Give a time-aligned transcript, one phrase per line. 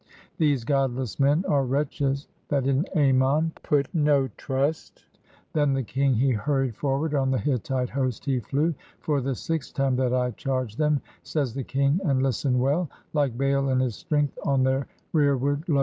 [0.39, 5.05] These godless men are wretches that in Ammon put no trust."
[5.53, 9.75] Then the king, he hurried forward, on the Hittite host he flew, "For the sixth
[9.75, 13.93] time that I charged them," says the king— and listen well, "Like Baal in his
[13.93, 15.79] strength, on their rearward, lo!